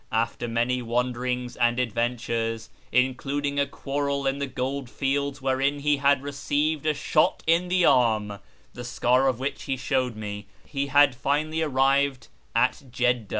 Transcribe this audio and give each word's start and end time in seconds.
After 0.11 0.47
many 0.47 0.81
wanderings 0.81 1.55
and 1.55 1.79
adventures, 1.79 2.71
including 2.91 3.59
a 3.59 3.67
quarrel 3.67 4.25
in 4.25 4.39
the 4.39 4.47
gold 4.47 4.89
fields 4.89 5.43
wherein 5.43 5.81
he 5.81 5.97
had 5.97 6.23
received 6.23 6.87
a 6.87 6.93
shot 6.95 7.43
in 7.45 7.67
the 7.67 7.85
arm 7.85 8.39
(the 8.73 8.83
scar 8.83 9.27
of 9.27 9.37
which 9.37 9.65
he 9.65 9.77
showed 9.77 10.15
me), 10.15 10.47
he 10.65 10.87
had 10.87 11.13
finally 11.13 11.61
arrived 11.61 12.29
at 12.55 12.81
Jedda. 12.89 13.29